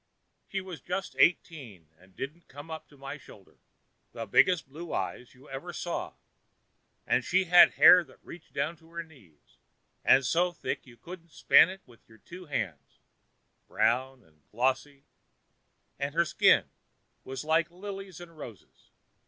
She 0.47 0.61
was 0.61 0.81
just 0.81 1.15
eighteen, 1.19 1.89
and 1.99 2.15
didn't 2.15 2.47
come 2.47 2.71
up 2.71 2.87
to 2.87 2.97
my 2.97 3.19
shoulder; 3.19 3.59
the 4.13 4.25
biggest 4.25 4.67
blue 4.67 4.91
eyes 4.91 5.35
you 5.35 5.47
ever 5.47 5.71
saw, 5.71 6.15
and 7.05 7.23
she 7.23 7.43
had 7.43 7.73
hair 7.73 8.03
that 8.05 8.17
reached 8.25 8.51
down 8.51 8.77
to 8.77 8.89
her 8.93 9.03
knees, 9.03 9.59
and 10.03 10.25
so 10.25 10.53
thick 10.53 10.87
you 10.87 10.97
couldn't 10.97 11.33
span 11.33 11.69
it 11.69 11.81
with 11.85 11.99
your 12.09 12.17
two 12.17 12.47
hands—brown 12.47 14.23
and 14.23 14.41
glossy—and 14.49 16.15
her 16.15 16.25
skin 16.25 16.67
with 17.23 17.43
like 17.43 17.69
lilies 17.69 18.19
and 18.19 18.35
roses. 18.35 18.89